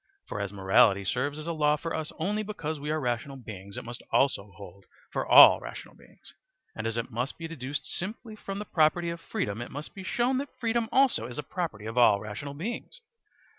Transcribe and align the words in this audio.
For 0.25 0.41
as 0.41 0.51
morality 0.51 1.05
serves 1.05 1.37
as 1.37 1.45
a 1.45 1.53
law 1.53 1.75
for 1.75 1.93
us 1.95 2.11
only 2.17 2.41
because 2.41 2.79
we 2.79 2.89
are 2.89 2.99
rational 2.99 3.37
beings, 3.37 3.77
it 3.77 3.83
must 3.85 4.01
also 4.09 4.51
hold 4.57 4.85
for 5.11 5.23
all 5.27 5.59
rational 5.59 5.93
beings; 5.93 6.33
and 6.75 6.87
as 6.87 6.97
it 6.97 7.11
must 7.11 7.37
be 7.37 7.47
deduced 7.47 7.85
simply 7.85 8.35
from 8.35 8.57
the 8.57 8.65
property 8.65 9.11
of 9.11 9.21
freedom, 9.21 9.61
it 9.61 9.69
must 9.69 9.93
be 9.93 10.03
shown 10.03 10.39
that 10.39 10.59
freedom 10.59 10.89
also 10.91 11.27
is 11.27 11.37
a 11.37 11.43
property 11.43 11.85
of 11.85 11.99
all 11.99 12.19
rational 12.19 12.55
beings. 12.55 12.99